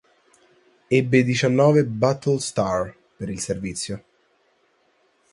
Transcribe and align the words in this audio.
Ebbe 0.89 1.21
diciannove 1.23 1.85
Battle 1.85 2.39
Star 2.39 2.91
per 3.15 3.29
il 3.29 3.39
servizio. 3.39 4.03